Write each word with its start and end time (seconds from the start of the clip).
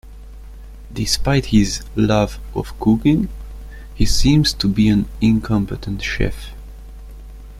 Despite 0.91 1.45
his 1.45 1.83
love 1.95 2.39
of 2.55 2.73
cooking, 2.79 3.29
he 3.93 4.07
seems 4.07 4.51
to 4.53 4.67
be 4.67 4.89
an 4.89 5.07
incompetent 5.21 6.01
chef. 6.01 6.55